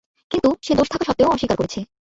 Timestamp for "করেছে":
1.57-1.79